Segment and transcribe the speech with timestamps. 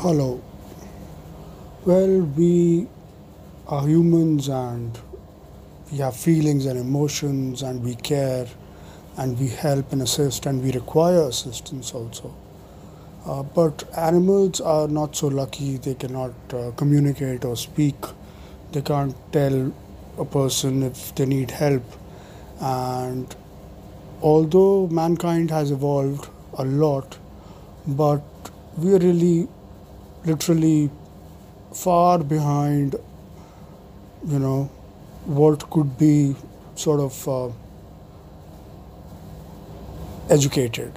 [0.00, 0.42] Hello.
[1.86, 2.86] Well, we
[3.66, 4.98] are humans and
[5.90, 8.46] we have feelings and emotions and we care
[9.16, 12.34] and we help and assist and we require assistance also.
[13.24, 17.96] Uh, but animals are not so lucky, they cannot uh, communicate or speak,
[18.72, 19.72] they can't tell
[20.18, 21.84] a person if they need help.
[22.60, 23.34] And
[24.20, 26.28] although mankind has evolved
[26.58, 27.16] a lot,
[27.86, 28.22] but
[28.76, 29.48] we are really
[30.26, 30.90] literally
[31.72, 32.96] far behind,
[34.26, 34.64] you know,
[35.24, 36.34] what could be
[36.74, 37.48] sort of uh,
[40.28, 40.92] educated.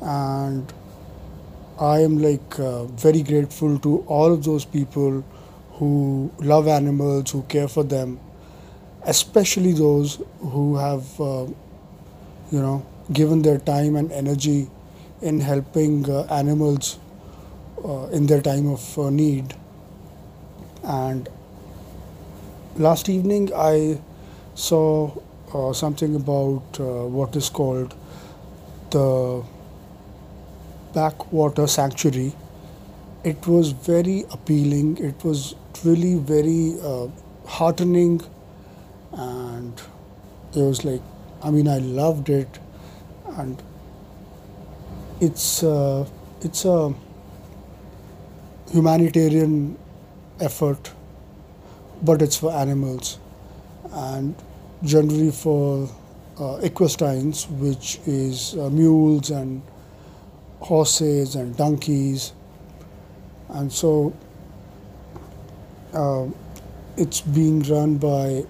[0.00, 0.72] And
[1.78, 5.24] I am like uh, very grateful to all of those people
[5.72, 8.18] who love animals, who care for them,
[9.04, 11.44] especially those who have, uh,
[12.50, 14.68] you know, given their time and energy
[15.20, 16.98] in helping uh, animals
[18.12, 19.54] in their time of uh, need.
[20.82, 21.28] And
[22.76, 23.98] last evening I
[24.54, 25.10] saw
[25.54, 27.94] uh, something about uh, what is called
[28.90, 29.44] the
[30.94, 32.32] backwater sanctuary.
[33.24, 34.98] It was very appealing.
[34.98, 37.08] It was really very uh,
[37.46, 38.20] heartening,
[39.12, 39.80] and
[40.54, 41.02] it was like,
[41.42, 42.58] I mean, I loved it,
[43.36, 43.62] and
[45.20, 46.06] it's uh,
[46.42, 46.94] it's a
[48.72, 49.76] humanitarian
[50.40, 50.92] effort,
[52.02, 53.18] but it's for animals,
[53.92, 54.34] and
[54.82, 55.88] generally for
[56.38, 56.56] uh,
[57.48, 59.62] which is uh, mules and
[60.60, 62.32] horses and donkeys,
[63.50, 64.12] and so
[65.94, 66.26] uh,
[66.96, 68.44] it's being run by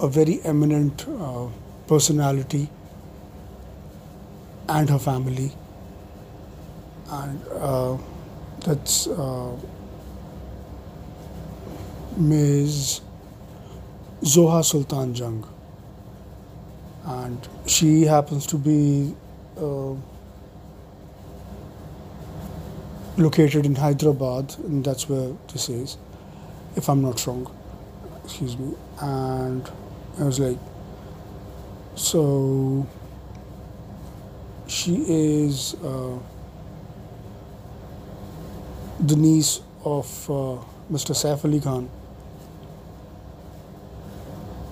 [0.00, 1.46] a very eminent uh,
[1.86, 2.68] personality
[4.68, 5.50] and her family,
[7.10, 7.96] and uh,
[8.60, 9.56] that's uh,
[12.16, 13.00] Ms.
[14.22, 15.48] Zoha Sultan Jung,
[17.04, 19.14] and she happens to be
[19.56, 19.94] uh,
[23.16, 25.96] located in Hyderabad, and that's where this is,
[26.76, 27.50] if I'm not wrong.
[28.24, 28.74] Excuse me.
[29.00, 29.68] And
[30.18, 30.58] I was like,
[31.94, 32.86] so
[34.66, 36.18] she is uh,
[39.06, 40.62] the niece of uh,
[40.92, 41.14] Mr.
[41.14, 41.88] Saif Ali Khan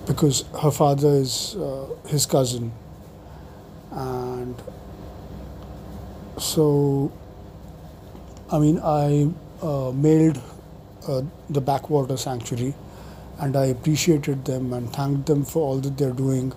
[0.05, 2.71] because her father is uh, his cousin,
[3.91, 4.55] and
[6.37, 7.11] so
[8.51, 9.29] I mean I
[9.61, 10.41] uh, mailed
[11.49, 12.75] the backwater sanctuary,
[13.39, 16.53] and I appreciated them and thanked them for all that they're doing,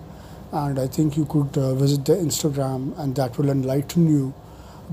[0.51, 4.33] and I think you could uh, visit their Instagram, and that will enlighten you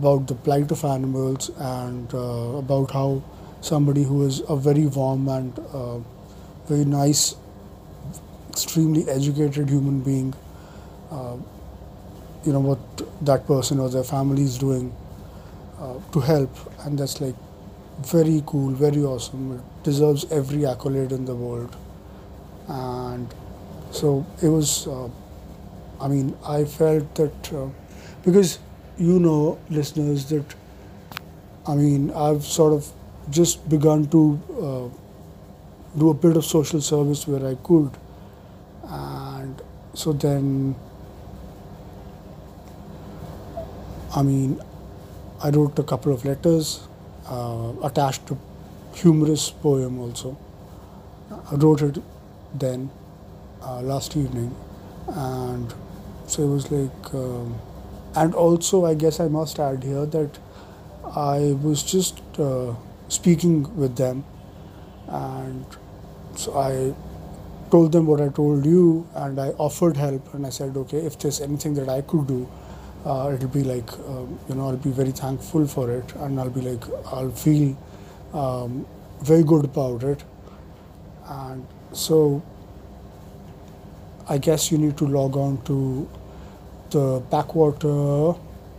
[0.00, 3.22] about the plight of animals and uh, about how
[3.60, 5.98] somebody who is a very warm and uh,
[6.68, 7.36] very nice
[8.50, 10.34] extremely educated human being,
[11.10, 11.36] uh,
[12.44, 12.78] you know, what
[13.24, 14.92] that person or their family is doing
[16.12, 16.50] to help.
[16.84, 17.34] And that's like
[18.00, 19.52] very cool, very awesome.
[19.58, 21.76] It deserves every accolade in the world.
[22.68, 23.28] And
[23.90, 25.08] so it was, uh,
[26.00, 27.68] I mean, I felt that uh,
[28.24, 28.58] because
[29.00, 30.44] you know, listeners, that
[31.66, 32.86] I mean, I've sort of
[33.30, 37.90] just begun to uh, do a bit of social service where I could.
[38.84, 39.60] And
[39.94, 40.74] so then
[44.14, 44.60] I mean
[45.42, 46.80] I wrote a couple of letters
[47.26, 48.36] uh, attached a
[48.94, 50.36] humorous poem also.
[51.30, 52.02] I wrote it
[52.54, 52.90] then
[53.62, 54.54] uh, last evening.
[55.08, 55.72] And
[56.26, 57.58] so it was like um,
[58.16, 60.38] and also I guess I must add here that
[61.16, 62.74] I was just uh,
[63.08, 64.24] speaking with them
[65.08, 65.64] and
[66.36, 66.94] so I
[67.70, 70.34] told them what I told you, and I offered help.
[70.34, 72.48] And I said, okay, if there's anything that I could do,
[73.04, 76.50] uh, it'll be like, um, you know, I'll be very thankful for it, and I'll
[76.50, 77.76] be like, I'll feel
[78.34, 78.86] um,
[79.22, 80.22] very good about it.
[81.26, 82.42] And so,
[84.28, 86.08] I guess you need to log on to
[86.90, 88.34] the backwater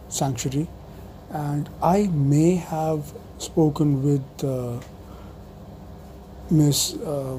[0.09, 0.67] sanctuary,
[1.29, 4.79] and I may have spoken with uh,
[6.49, 6.95] Miss.
[6.95, 7.37] Uh,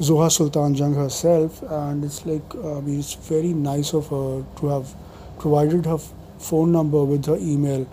[0.00, 4.94] Zoha Sultan Jung herself, and it's like uh, it's very nice of her to have
[5.38, 5.98] provided her
[6.38, 7.86] phone number with her email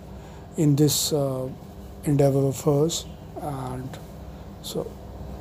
[0.56, 1.46] in this uh,
[2.04, 3.04] endeavor of hers,
[3.42, 3.98] and
[4.62, 4.90] so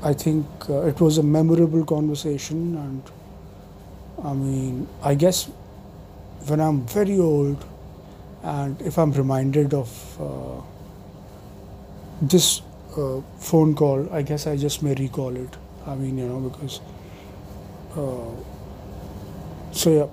[0.04, 3.02] I think uh, it was a memorable conversation, and
[4.26, 5.50] I mean, I guess
[6.50, 7.64] when I'm very old,
[8.44, 10.62] and if I'm reminded of uh,
[12.22, 12.62] this
[12.98, 15.56] uh, phone call, I guess I just may recall it.
[15.86, 16.82] I mean, you know, because.
[17.96, 18.32] Uh,
[19.72, 20.08] so, yeah.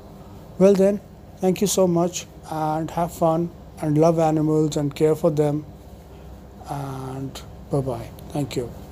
[0.58, 1.00] Well, then,
[1.38, 3.50] thank you so much and have fun
[3.80, 5.64] and love animals and care for them.
[6.68, 7.40] And
[7.70, 8.08] bye bye.
[8.30, 8.83] Thank you.